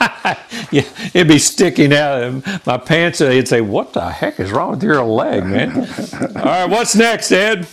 [0.70, 2.22] Yeah, it'd be sticking out.
[2.22, 3.20] of My pants.
[3.20, 5.76] uh, It'd say, "What the heck is wrong with your leg, man?"
[6.36, 7.66] all right, what's next, Ed?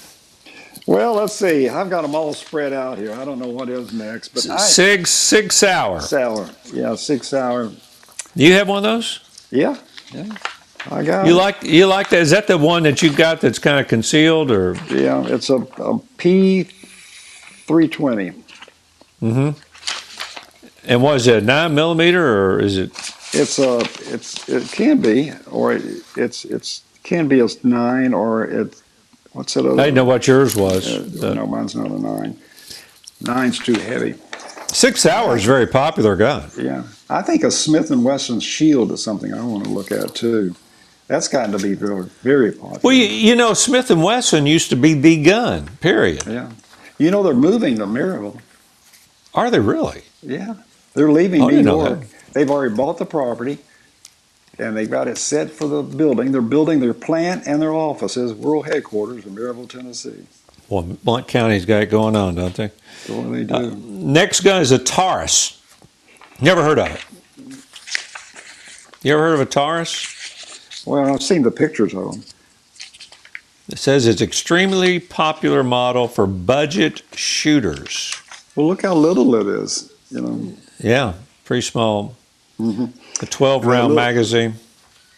[0.85, 1.67] Well, let's see.
[1.69, 3.13] I've got them all spread out here.
[3.13, 5.99] I don't know what is next, but I, six Sig Sauer.
[6.01, 6.49] sour.
[6.73, 7.67] Yeah, six hour.
[8.35, 9.19] Do you have one of those?
[9.51, 9.77] Yeah,
[10.11, 10.35] yeah.
[10.91, 11.25] I got.
[11.27, 11.37] You it.
[11.37, 12.19] like you like that?
[12.19, 15.57] Is that the one that you've got that's kind of concealed, or Yeah, it's a,
[15.77, 16.63] a P
[17.67, 18.33] three twenty.
[20.83, 22.91] And was it nine millimeter or is it?
[23.33, 23.79] It's a
[24.13, 25.83] it's it can be or it,
[26.17, 28.81] it's it's can be a nine or it
[29.33, 29.65] what's it?
[29.65, 31.23] I didn't know what yours was.
[31.23, 32.37] Uh, no, mine's not a nine.
[33.21, 34.15] Nine's too heavy.
[34.67, 36.49] Sig Sauer is very popular gun.
[36.57, 40.15] Yeah, I think a Smith and Wesson Shield is something I want to look at
[40.15, 40.55] too.
[41.07, 42.79] That's gotten to be very very popular.
[42.83, 45.67] Well, you, you know, Smith and Wesson used to be the gun.
[45.81, 46.25] Period.
[46.25, 46.51] yeah,
[46.97, 48.39] you know they're moving to Maryville.
[49.33, 50.03] Are they really?
[50.21, 50.55] Yeah,
[50.93, 51.99] they're leaving Oh, New York.
[52.33, 53.57] They've already bought the property,
[54.57, 56.31] and they've got it set for the building.
[56.31, 60.25] They're building their plant and their offices, world headquarters in Maryville, Tennessee.
[60.69, 62.71] Well, Blount County's got it going on, don't they?
[63.07, 63.75] What do they Uh, do?
[63.75, 65.61] Next gun is a Taurus.
[66.39, 67.01] Never heard of it.
[69.03, 70.83] You ever heard of a Taurus?
[70.85, 72.23] well, I've seen the pictures of them.
[73.69, 78.15] It says it's extremely popular model for budget shooters.
[78.55, 79.91] Well, look how little it is.
[80.09, 81.13] You know, Yeah,
[81.45, 82.15] pretty small.
[82.59, 82.91] Mhm.
[83.21, 84.55] A 12 round look- magazine.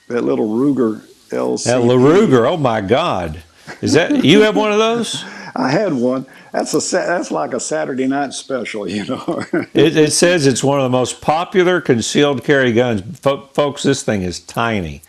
[0.09, 1.63] that little Ruger LC.
[1.65, 3.41] That LaRuger, oh my God.
[3.81, 5.23] Is that, you have one of those?
[5.55, 6.25] I had one.
[6.51, 9.43] That's a that's like a Saturday night special, you know.
[9.73, 13.01] It, it says it's one of the most popular concealed carry guns.
[13.19, 15.01] Fo- folks, this thing is tiny.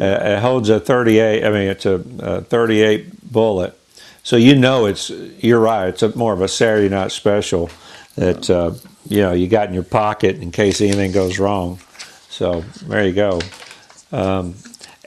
[0.00, 1.44] Uh, it holds a 38.
[1.44, 3.76] I mean, it's a, a 38 bullet.
[4.22, 5.10] So you know it's.
[5.10, 5.88] You're right.
[5.88, 7.68] It's a, more of a Saturday night special
[8.16, 8.72] that uh,
[9.06, 11.78] you know you got in your pocket in case anything goes wrong.
[12.28, 13.40] So there you go.
[14.10, 14.54] Um,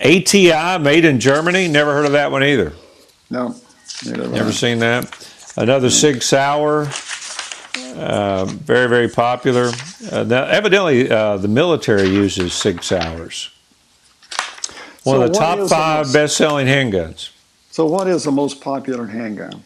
[0.02, 1.68] ATI made in Germany.
[1.68, 2.74] Never heard of that one either.
[3.30, 3.56] no,
[4.06, 5.32] neither Never seen that.
[5.58, 6.88] Another Sig Sauer,
[7.98, 9.72] uh, very very popular.
[10.12, 13.50] Uh, now, evidently, uh, the military uses Sig Sauers.
[15.04, 17.30] One So of the top is the five most- best-selling handguns.
[17.72, 19.64] So, what is the most popular handgun?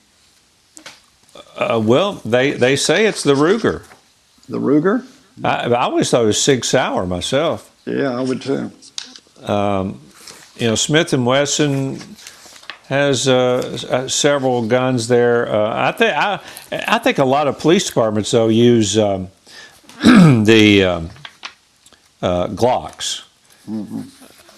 [1.56, 3.84] Uh, well, they, they say it's the Ruger.
[4.50, 5.06] The Ruger?
[5.44, 7.74] I, I always thought it was Sig Sauer myself.
[7.86, 8.72] Yeah, I would too.
[10.60, 12.00] You know, Smith and Wesson
[12.90, 15.48] has uh, uh, several guns there.
[15.48, 16.40] Uh, I think I,
[16.72, 19.30] I think a lot of police departments though use um,
[20.04, 21.10] the um,
[22.22, 23.24] uh, Glocks.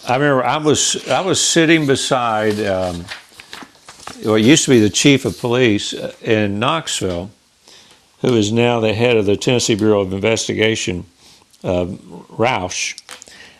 [0.07, 3.05] I remember I was I was sitting beside um,
[4.23, 7.29] what used to be the chief of police uh, in Knoxville,
[8.21, 11.05] who is now the head of the Tennessee Bureau of Investigation,
[11.63, 11.85] uh,
[12.29, 12.95] Rausch,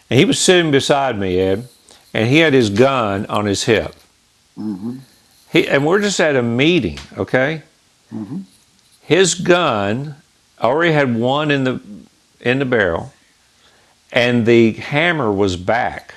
[0.10, 1.67] and he was sitting beside me, Ed,
[2.13, 3.95] and he had his gun on his hip.
[4.58, 4.97] Mm-hmm.
[5.52, 7.63] He and we're just at a meeting, okay?
[8.13, 8.41] Mm-hmm.
[9.02, 10.15] His gun
[10.60, 11.82] already had one in the
[12.39, 13.13] in the barrel,
[14.12, 16.13] and the hammer was back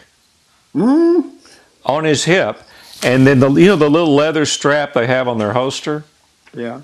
[1.84, 2.62] on his hip,
[3.02, 6.04] and then the you know the little leather strap they have on their holster
[6.54, 6.82] Yeah.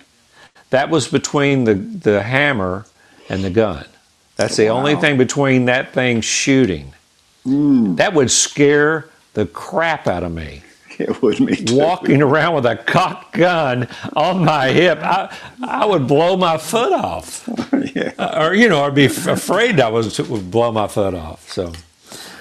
[0.70, 2.86] That was between the the hammer
[3.28, 3.86] and the gun.
[4.36, 6.94] That's the only thing between that thing shooting.
[7.46, 7.96] Mm.
[7.96, 10.62] That would scare the crap out of me.
[11.00, 11.76] It would me too.
[11.76, 15.34] Walking around with a cocked gun on my hip, I,
[15.66, 17.48] I would blow my foot off.
[17.94, 18.12] yeah.
[18.38, 21.50] or you know, I'd be f- afraid I was would blow my foot off.
[21.50, 21.72] So,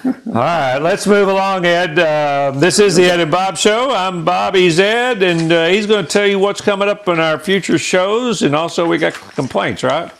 [0.04, 1.98] all right, let's move along, Ed.
[1.98, 3.90] Uh, this is the Ed and Bob Show.
[3.90, 7.38] I'm Bobby's Ed, and uh, he's going to tell you what's coming up in our
[7.38, 10.10] future shows, and also we got complaints, right?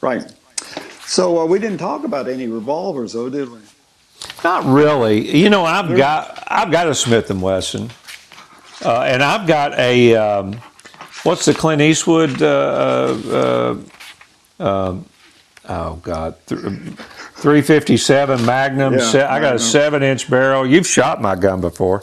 [0.00, 0.32] Right.
[1.06, 3.58] So uh, we didn't talk about any revolvers, though, did we?
[4.44, 5.36] Not really.
[5.36, 7.90] You know, I've got I've got a Smith and Wesson,
[8.84, 10.60] uh, and I've got a um,
[11.24, 12.40] what's the Clint Eastwood?
[12.40, 13.76] Uh, uh,
[14.60, 15.04] um,
[15.68, 16.36] oh God.
[17.46, 18.94] 357 Magnum.
[18.94, 20.66] Yeah, se- I got a seven inch barrel.
[20.66, 22.02] You've shot my gun before.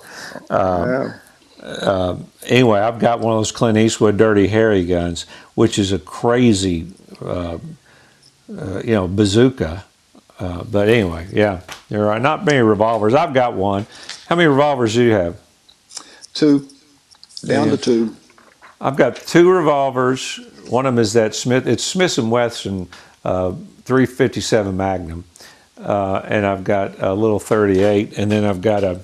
[0.49, 1.13] Um, yeah.
[1.61, 5.25] Uh, anyway, I've got one of those Clint Eastwood Dirty Harry guns,
[5.55, 6.87] which is a crazy,
[7.21, 7.57] uh,
[8.57, 9.83] uh, you know, bazooka.
[10.39, 13.13] Uh, but anyway, yeah, there are not many revolvers.
[13.13, 13.85] I've got one.
[14.27, 15.41] How many revolvers do you have?
[16.33, 16.69] Two,
[17.45, 17.75] down yeah.
[17.75, 18.15] to two.
[18.79, 20.39] I've got two revolvers.
[20.69, 21.67] One of them is that Smith.
[21.67, 22.87] It's Smith and Wesson
[23.25, 23.51] uh,
[23.85, 25.25] 357 Magnum,
[25.83, 29.01] uh, and I've got a little 38, and then I've got a,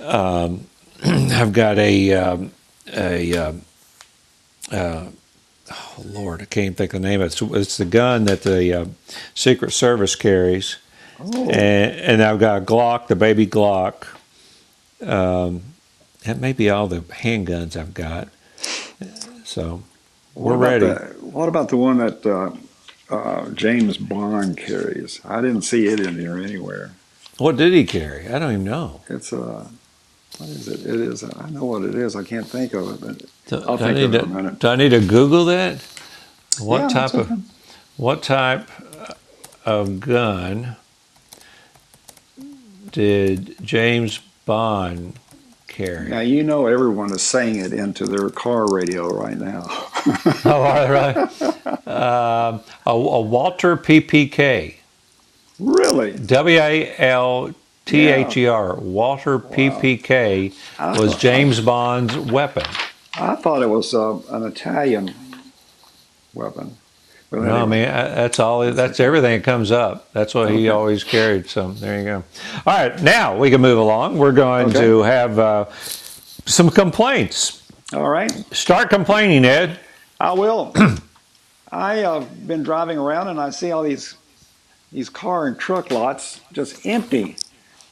[0.00, 0.66] um,
[1.04, 2.50] I've got a, um,
[2.92, 3.62] a, um,
[4.72, 5.06] uh,
[5.70, 7.40] oh Lord, I can't even think of the name of it.
[7.40, 8.84] It's, it's the gun that the uh,
[9.34, 10.76] Secret Service carries,
[11.20, 11.50] Oh.
[11.50, 14.06] and, and I've got a Glock, the baby Glock.
[15.04, 15.62] Um,
[16.24, 18.28] that may be all the handguns I've got.
[19.44, 19.82] So
[20.34, 20.86] we're What ready.
[20.86, 22.24] the- what about the one that
[23.10, 25.20] uh, uh, James Bond carries?
[25.24, 26.92] I didn't see it in here anywhere.
[27.38, 28.28] What did he carry?
[28.28, 29.02] I don't even know.
[29.08, 29.66] It's a.
[30.38, 30.80] what is it?
[30.80, 31.22] It is.
[31.24, 32.16] I know what it is.
[32.16, 33.00] I can't think of it.
[33.00, 34.58] But Do, I'll do think of it to, in a minute.
[34.58, 35.80] do I need to Google that?
[36.60, 37.40] What Yeah, type of okay.
[37.96, 38.68] what type
[39.64, 40.76] of gun
[42.90, 45.18] did James Bond
[45.68, 46.08] carry?
[46.08, 49.64] Now you know everyone is saying it into their car radio right now.
[50.44, 51.16] oh, all right.
[51.86, 54.74] Um, a, a Walther PPK.
[55.58, 56.12] really?
[56.12, 57.54] W A L
[57.86, 58.74] T H E R.
[58.76, 62.64] Walther PPK I was thought- James Bond's weapon.
[63.14, 65.12] I thought it was uh, an Italian
[66.34, 66.76] weapon.
[67.30, 68.72] But No, I mean uh, that's all.
[68.72, 70.10] That's everything that comes up.
[70.12, 71.46] That's what he always carried.
[71.48, 72.24] So there you go.
[72.66, 74.16] All right, now we can move along.
[74.18, 74.80] We're going Okay.
[74.80, 75.66] to have uh,
[76.46, 77.62] some complaints.
[77.92, 78.30] All right.
[78.54, 79.78] Start complaining, Ed.
[80.20, 80.74] I will.
[81.70, 84.14] I have been driving around and I see all these
[84.90, 87.36] these car and truck lots just empty.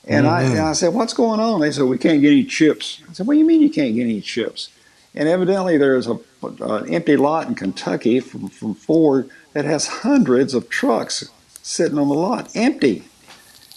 [0.09, 3.03] And I and I said, "What's going on?" They said, "We can't get any chips."
[3.09, 4.70] I said, "What do you mean you can't get any chips?"
[5.16, 10.55] And evidently, there's a an empty lot in Kentucky from from Ford that has hundreds
[10.55, 11.29] of trucks
[11.62, 13.02] sitting on the lot empty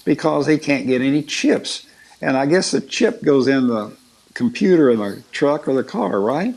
[0.05, 1.87] because they can't get any chips.
[2.21, 3.95] And I guess the chip goes in the
[4.33, 6.53] computer in the truck or the car, right?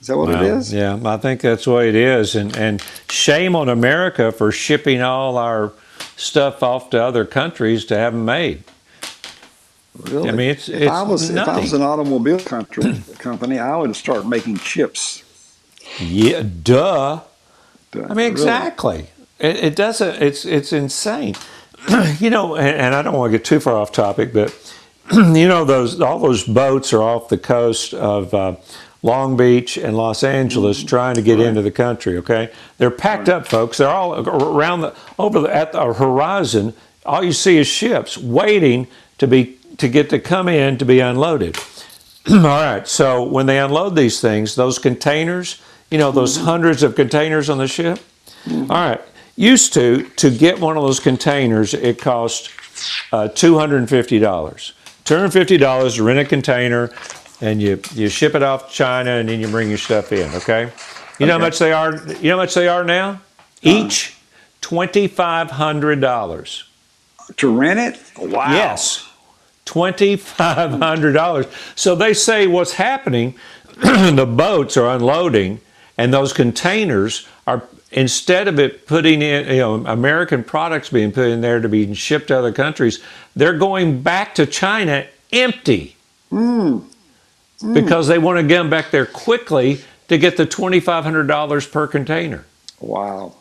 [0.00, 0.72] Is that what it Well, is?
[0.72, 2.36] Yeah, I think that's the way it is.
[2.36, 5.72] And and shame on America for shipping all our
[6.16, 8.64] stuff off to other countries to have them made.
[10.04, 10.28] Really?
[10.28, 13.76] I mean, it's- if it's I was if I was an automobile country, company, I
[13.76, 15.22] would start making chips.
[15.98, 17.20] Yeah, duh.
[17.94, 18.26] I mean, Really.
[18.30, 19.06] exactly.
[19.38, 20.22] It, it doesn't.
[20.22, 21.34] It's it's insane.
[22.18, 24.54] you know, and, and I don't want to get too far off topic, but
[25.12, 28.56] you know, those all those boats are off the coast of uh,
[29.02, 32.18] Long Beach and Los Angeles trying to get into the country.
[32.18, 33.78] Okay, they're packed up, folks.
[33.78, 36.74] They're all around the over the, at the horizon.
[37.04, 41.00] All you see is ships waiting to be to get to come in to be
[41.00, 41.56] unloaded.
[42.30, 42.86] All right.
[42.86, 45.60] So when they unload these things, those containers,
[45.90, 46.46] you know, those mm-hmm.
[46.46, 47.98] hundreds of containers on the ship.
[48.44, 48.70] Mm-hmm.
[48.70, 49.00] All right.
[49.36, 52.50] Used to to get one of those containers, it cost
[53.12, 54.72] uh, two hundred and fifty dollars.
[55.04, 56.90] Two hundred and fifty dollars to rent a container
[57.40, 60.32] and you you ship it off to China, and then you bring your stuff in.
[60.34, 60.70] Okay.
[61.18, 61.96] You know how much they are?
[61.96, 63.08] You know how much they are now?
[63.10, 63.20] Uh-huh.
[63.62, 64.16] Each
[64.60, 66.64] twenty five hundred dollars.
[67.38, 68.00] To rent it?
[68.18, 68.52] Wow.
[68.52, 69.05] Yes.
[69.66, 71.52] $2,500.
[71.76, 73.34] So they say what's happening,
[73.76, 75.60] the boats are unloading,
[75.98, 77.62] and those containers are,
[77.92, 81.92] instead of it putting in, you know, American products being put in there to be
[81.94, 83.02] shipped to other countries,
[83.34, 85.96] they're going back to China empty.
[86.30, 86.78] Hmm.
[87.60, 87.74] Hmm.
[87.74, 92.44] Because they want to get them back there quickly to get the $2,500 per container.
[92.80, 93.34] Wow.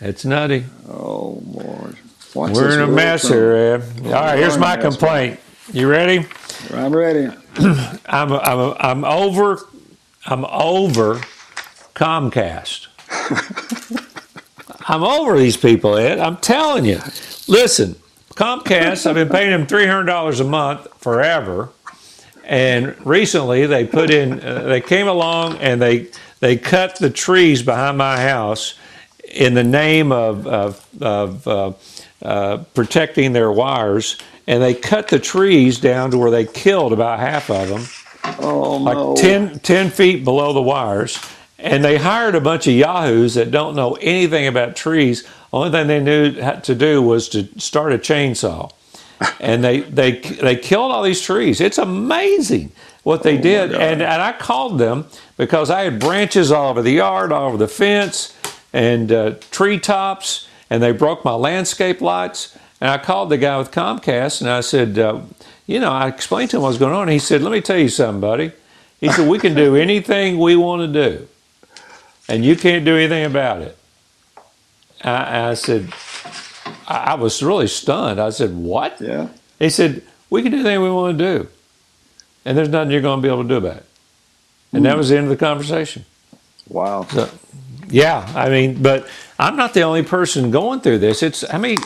[0.00, 0.64] It's nutty.
[0.88, 1.96] Oh, Lord.
[2.34, 3.30] What's We're in a mess from?
[3.30, 3.82] here, Ed.
[4.06, 5.40] All right, here's We're in a my complaint.
[5.72, 6.26] You ready?
[6.72, 7.28] I'm ready.
[8.06, 9.66] I'm I'm I'm over
[10.26, 11.16] I'm over
[11.94, 12.86] Comcast.
[14.88, 16.18] I'm over these people, Ed.
[16.20, 17.00] I'm telling you.
[17.48, 17.96] Listen,
[18.34, 19.06] Comcast.
[19.06, 21.70] I've been paying them three hundred dollars a month forever,
[22.44, 24.40] and recently they put in.
[24.40, 26.08] Uh, they came along and they
[26.40, 28.78] they cut the trees behind my house
[29.30, 31.72] in the name of of, of uh,
[32.22, 37.20] uh, protecting their wires, and they cut the trees down to where they killed about
[37.20, 37.84] half of them
[38.40, 39.16] Oh, like no.
[39.16, 41.18] 10, 10 feet below the wires.
[41.58, 45.28] And they hired a bunch of yahoos that don't know anything about trees.
[45.52, 48.72] Only thing they knew to do was to start a chainsaw.
[49.38, 51.60] And they, they, they killed all these trees.
[51.60, 53.72] It's amazing what they did.
[53.74, 55.06] And, and I called them
[55.36, 58.34] because I had branches all over the yard, all over the fence,
[58.72, 62.56] and uh, treetops, and they broke my landscape lights.
[62.80, 65.20] And I called the guy with Comcast and I said, uh,
[65.66, 67.08] you know, I explained to him what was going on.
[67.08, 68.52] He said, let me tell you something, buddy.
[69.00, 71.28] He said, we can do anything we want to do,
[72.28, 73.76] and you can't do anything about it.
[75.02, 75.92] I, I said,
[76.86, 78.20] I, I was really stunned.
[78.20, 79.00] I said, what?
[79.00, 79.28] Yeah.
[79.58, 81.48] He said, we can do anything we want to do,
[82.44, 83.86] and there's nothing you're going to be able to do about it.
[84.72, 86.04] And that was the end of the conversation.
[86.68, 87.04] Wow.
[87.10, 87.28] So,
[87.88, 89.08] yeah, I mean, but
[89.40, 91.22] I'm not the only person going through this.
[91.22, 91.78] It's, I mean,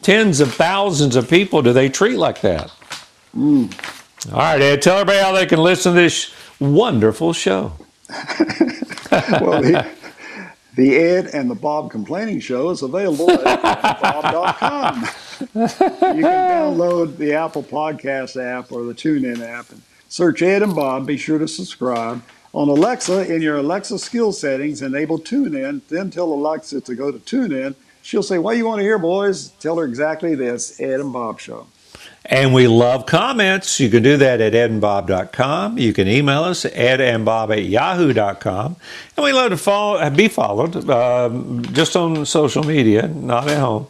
[0.00, 2.70] tens of thousands of people do they treat like that?
[3.32, 3.66] Hmm.
[4.32, 7.72] All right, Ed, tell everybody how they can listen to this wonderful show.
[9.10, 9.86] well, the,
[10.76, 13.62] the Ed and the Bob Complaining Show is available at
[14.00, 15.02] bob.com.
[15.40, 20.74] You can download the Apple Podcast app or the TuneIn app and search Ed and
[20.74, 21.06] Bob.
[21.06, 22.22] Be sure to subscribe.
[22.52, 25.82] On Alexa, in your Alexa skill settings, enable TuneIn.
[25.88, 27.76] Then tell Alexa to go to TuneIn.
[28.02, 29.50] She'll say, What do you want to hear, boys?
[29.60, 31.66] Tell her exactly this Ed and Bob Show.
[32.24, 33.80] And we love comments.
[33.80, 35.78] You can do that at edandbob.com.
[35.78, 38.76] You can email us edandbob at yahoo.com.
[39.16, 43.86] And we love to follow, be followed um, just on social media, not at home.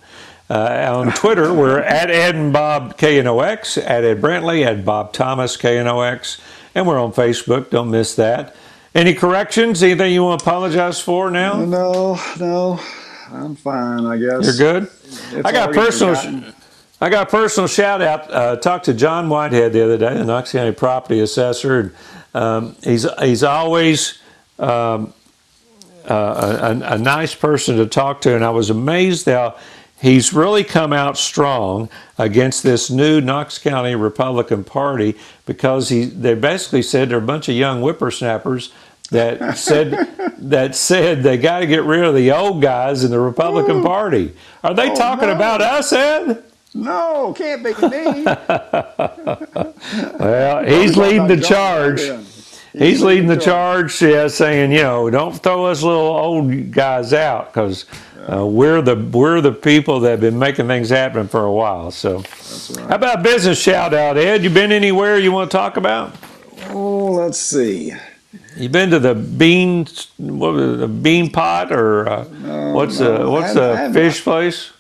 [0.48, 5.56] Uh, on Twitter, we're at Ed and Bob KNOX, at Ed Brantley, at Bob Thomas
[5.56, 6.40] KNOX,
[6.74, 7.70] and we're on Facebook.
[7.70, 8.54] Don't miss that.
[8.94, 9.82] Any corrections?
[9.82, 11.64] Anything you want to apologize for now?
[11.64, 12.80] No, no,
[13.30, 14.44] I'm fine, I guess.
[14.44, 14.90] You're good?
[15.04, 16.14] It's I got personal.
[16.14, 16.54] forgotten.
[17.00, 18.30] I got a personal shout out.
[18.30, 21.80] Uh, talked to John Whitehead the other day, the Knox County property assessor.
[21.80, 21.92] And,
[22.34, 24.18] um, he's he's always
[24.58, 25.14] um,
[26.08, 29.56] uh, a, a nice person to talk to, and I was amazed how
[30.01, 31.88] he's really come out strong
[32.18, 37.48] against this new Knox County Republican Party because he they basically said they're a bunch
[37.48, 38.72] of young whippersnappers
[39.11, 39.90] that said
[40.38, 43.86] that said they got to get rid of the old guys in the Republican mm.
[43.86, 44.34] Party.
[44.64, 45.34] Are they Oh, talking no.
[45.34, 46.44] about us, Ed?
[46.72, 48.24] No, can't be me.
[50.20, 52.01] Well, he's leading the charge.
[52.72, 57.52] He's leading the charge, yeah, saying, you know, don't throw us little old guys out
[57.52, 57.84] because
[58.30, 61.90] uh, we're the we're the people that have been making things happen for a while.
[61.90, 64.44] So, That's how about business shout out, Ed?
[64.44, 66.14] You been anywhere you want to talk about?
[66.68, 67.92] Oh, let's see.
[68.56, 69.86] You been to the bean
[70.18, 72.24] what was it, the bean pot or uh,
[72.72, 74.72] what's no, the what's the fish place?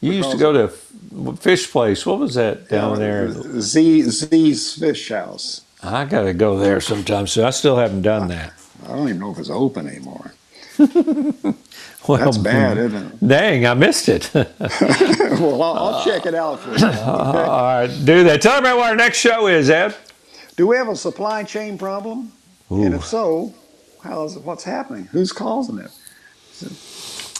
[0.00, 0.64] You used to go to
[1.30, 2.06] a fish place.
[2.06, 3.30] What was that down there?
[3.60, 5.62] Z Z's Fish House.
[5.82, 7.44] I got to go there sometime soon.
[7.44, 8.52] I still haven't done that.
[8.84, 10.32] I don't even know if it's open anymore.
[12.08, 13.12] Well, That's bad, isn't it?
[13.28, 14.30] Dang, I missed it.
[14.34, 16.86] Well, I'll, I'll check it out for you.
[16.86, 17.02] Okay.
[17.02, 18.40] right, do that.
[18.40, 19.94] Tell me about what our next show is, Ed.
[20.56, 22.32] Do we have a supply chain problem?
[22.70, 23.54] And if so,
[24.02, 25.04] how's what's happening?
[25.12, 25.90] Who's causing it?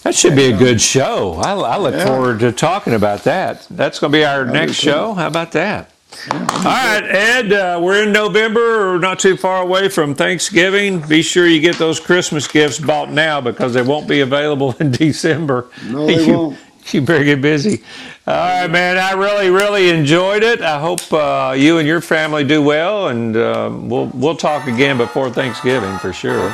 [0.09, 1.35] That should be a good show.
[1.35, 2.07] I, I look Yeah.
[2.07, 3.67] forward to talking about that.
[3.69, 4.89] That's going to be our do next too.
[4.91, 5.13] show.
[5.13, 5.91] How about that?
[6.33, 8.93] All right, Ed, uh, we're in November.
[8.93, 11.01] We're not too far away from Thanksgiving.
[11.01, 14.93] Be sure you get those Christmas gifts bought now because they won't be available in
[14.93, 15.67] December.
[15.85, 16.59] No, they you, won't.
[16.91, 17.83] You better get busy.
[18.27, 18.97] All right, man.
[18.97, 20.63] I really, really enjoyed it.
[20.63, 24.97] I hope uh, you and your family do well, and um, we'll we'll talk again
[24.97, 26.51] before Thanksgiving for sure.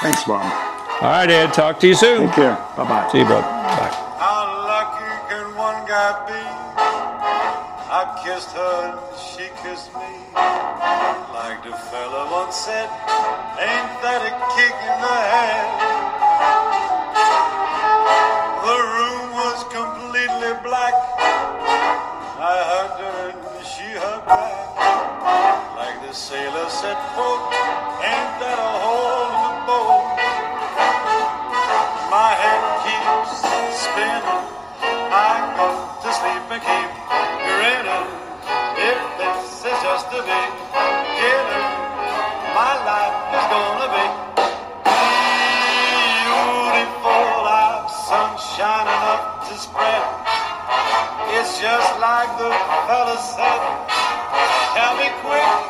[0.00, 0.75] Thanks, Bob.
[0.96, 1.52] All right, Ed.
[1.52, 2.26] Talk to you soon.
[2.26, 2.56] Take care.
[2.76, 3.08] Bye bye.
[3.12, 3.42] See you, brother.
[3.44, 3.92] Bye.
[4.16, 6.40] How lucky can one guy be?
[7.86, 10.08] I kissed her and she kissed me.
[11.36, 12.88] Like the fella once said,
[13.60, 15.68] ain't that a kick in the head?
[18.64, 20.96] The room was completely black.
[22.40, 24.56] I hugged her and she hugged back.
[25.76, 27.52] Like the sailor said, folk,
[36.62, 36.88] sleep
[37.44, 38.08] grinning.
[38.80, 41.68] If this is just the beginning,
[42.56, 44.06] my life is gonna be
[46.24, 47.24] beautiful.
[47.44, 50.04] I've sunshine enough to spread.
[51.36, 52.50] It's just like the
[52.88, 53.60] fella said.
[54.76, 55.66] Tell me quick,